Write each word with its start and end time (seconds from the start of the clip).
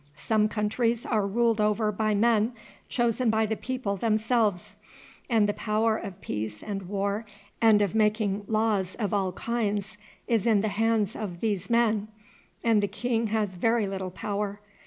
"Some 0.17 0.49
countries 0.49 1.05
are 1.05 1.27
ruled 1.27 1.61
over 1.61 1.91
by 1.91 2.15
men 2.15 2.53
chosen 2.89 3.29
by 3.29 3.45
the 3.45 3.55
people 3.55 3.97
themselves, 3.97 4.75
and 5.29 5.47
the 5.47 5.53
power 5.53 5.95
of 5.95 6.21
peace 6.21 6.63
and 6.63 6.89
war 6.89 7.23
and 7.61 7.83
of 7.83 7.93
making 7.93 8.45
laws 8.47 8.95
of 8.95 9.13
all 9.13 9.31
kinds 9.33 9.99
is 10.27 10.47
in 10.47 10.61
the 10.61 10.69
hands 10.69 11.15
of 11.15 11.39
these 11.39 11.69
men, 11.69 12.07
and 12.63 12.81
the 12.81 12.87
king 12.87 13.27
has 13.27 13.53
very 13.53 13.85
little 13.87 14.09
power. 14.09 14.59